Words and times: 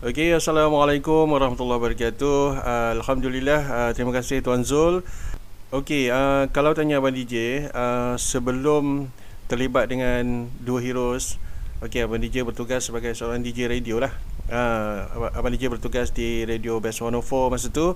Okey, 0.00 0.32
Assalamualaikum 0.32 1.28
warahmatullahi 1.28 1.76
wabarakatuh. 1.76 2.40
Uh, 2.56 2.90
Alhamdulillah, 2.96 3.60
uh, 3.68 3.90
terima 3.92 4.16
kasih 4.16 4.40
Tuan 4.40 4.64
Zul. 4.64 5.04
Okey, 5.76 6.08
uh, 6.08 6.48
kalau 6.56 6.72
tanya 6.72 7.04
Abang 7.04 7.12
DJ, 7.12 7.68
uh, 7.68 8.16
sebelum 8.16 9.12
terlibat 9.52 9.92
dengan 9.92 10.48
dua 10.56 10.80
heroes, 10.80 11.36
okey 11.84 12.08
Abang 12.08 12.16
DJ 12.16 12.48
bertugas 12.48 12.88
sebagai 12.88 13.12
seorang 13.12 13.44
DJ 13.44 13.68
radio 13.68 14.00
lah. 14.00 14.16
Uh, 14.48 15.28
Abang 15.36 15.52
DJ 15.52 15.68
bertugas 15.68 16.16
di 16.16 16.48
Radio 16.48 16.80
Best 16.80 17.04
104 17.04 17.52
masa 17.52 17.68
tu 17.68 17.92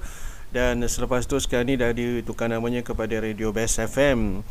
dan 0.53 0.85
selepas 0.85 1.25
tu 1.25 1.41
sekarang 1.41 1.73
ni 1.73 1.81
dah 1.81 1.89
ditukar 1.97 2.53
namanya 2.53 2.85
kepada 2.85 3.17
Radio 3.17 3.49
Best 3.49 3.81
FM. 3.81 4.45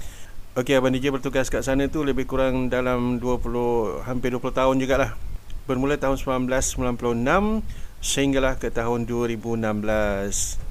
Okey, 0.58 0.82
Abang 0.82 0.90
DJ 0.90 1.14
bertugas 1.14 1.54
kat 1.54 1.62
sana 1.62 1.86
tu 1.86 2.02
lebih 2.02 2.26
kurang 2.26 2.74
dalam 2.74 3.22
20 3.22 4.10
hampir 4.10 4.34
20 4.34 4.42
tahun 4.42 4.82
jugalah 4.82 5.33
bermula 5.64 5.96
tahun 5.96 6.20
1996 6.20 7.64
sehinggalah 8.04 8.60
ke 8.60 8.68
tahun 8.68 9.08
2016 9.08 10.64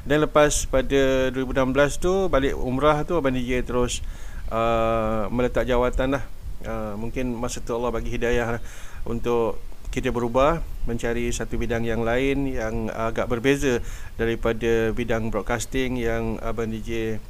dan 0.00 0.24
lepas 0.24 0.64
pada 0.66 1.28
2016 1.30 2.00
tu 2.00 2.12
balik 2.32 2.56
umrah 2.56 3.04
tu 3.04 3.20
Abang 3.20 3.36
DJ 3.36 3.60
terus 3.60 4.00
uh, 4.48 5.28
meletak 5.28 5.68
jawatan 5.68 6.16
lah. 6.16 6.24
Uh, 6.60 6.92
mungkin 6.96 7.32
masa 7.36 7.60
tu 7.64 7.72
Allah 7.72 7.88
bagi 7.92 8.12
hidayah 8.12 8.58
lah 8.58 8.62
untuk 9.08 9.60
kita 9.90 10.12
berubah 10.12 10.60
mencari 10.84 11.28
satu 11.32 11.56
bidang 11.56 11.82
yang 11.82 12.04
lain 12.04 12.46
yang 12.46 12.88
agak 12.92 13.26
berbeza 13.26 13.80
daripada 14.16 14.92
bidang 14.92 15.28
broadcasting 15.28 15.98
yang 15.98 16.36
Abang 16.40 16.70
DJ 16.72 17.20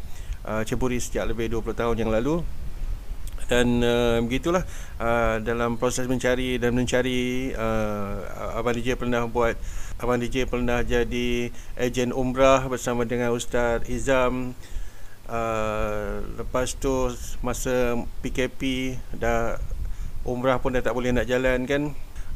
uh, 0.44 0.62
ceburi 0.62 0.98
sejak 1.02 1.30
lebih 1.30 1.50
20 1.50 1.74
tahun 1.74 1.96
yang 1.98 2.10
lalu 2.12 2.42
dan 3.50 3.82
uh, 3.82 4.22
begitulah 4.22 4.62
uh, 5.02 5.42
dalam 5.42 5.74
proses 5.74 6.06
mencari 6.06 6.62
dan 6.62 6.70
mencari 6.70 7.50
uh, 7.50 8.54
abang 8.54 8.78
DJ 8.78 8.94
pernah 8.94 9.26
buat 9.26 9.58
abang 9.98 10.22
DJ 10.22 10.46
pernah 10.46 10.86
jadi 10.86 11.50
ejen 11.74 12.14
umrah 12.14 12.62
bersama 12.70 13.02
dengan 13.02 13.34
Ustaz 13.34 13.82
Izam 13.90 14.54
uh, 15.26 16.22
lepas 16.38 16.78
tu 16.78 17.10
masa 17.42 17.98
PKP 18.22 18.94
dah 19.18 19.58
umrah 20.22 20.62
pun 20.62 20.70
dah 20.70 20.86
tak 20.86 20.94
boleh 20.94 21.10
nak 21.10 21.26
jalan 21.26 21.66
kan 21.66 21.90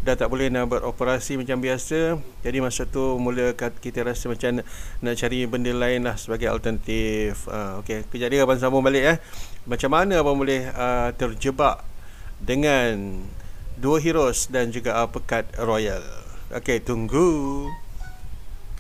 dah 0.05 0.21
tak 0.21 0.29
boleh 0.29 0.53
nak 0.53 0.69
beroperasi 0.69 1.41
macam 1.41 1.65
biasa. 1.65 2.21
Jadi 2.45 2.59
masa 2.61 2.85
tu 2.85 3.17
mula 3.17 3.57
kita 3.57 4.05
rasa 4.05 4.29
macam 4.29 4.61
nak, 4.61 4.67
nak 5.01 5.15
cari 5.17 5.49
benda 5.49 5.73
lain 5.73 6.05
lah 6.05 6.21
sebagai 6.21 6.53
alternatif. 6.53 7.49
Uh, 7.49 7.81
ok 7.81 8.05
kejap 8.13 8.29
dia 8.29 8.45
abang 8.45 8.61
sambung 8.61 8.85
balik 8.85 9.17
eh. 9.17 9.19
Macam 9.65 9.97
mana 9.97 10.21
abang 10.21 10.37
boleh 10.37 10.69
uh, 10.77 11.09
terjebak 11.17 11.81
dengan 12.37 13.25
dua 13.81 13.97
heroes 13.97 14.53
dan 14.53 14.69
juga 14.69 15.01
uh, 15.01 15.09
pekat 15.09 15.49
royal? 15.57 16.05
Ok 16.53 16.85
tunggu 16.85 17.73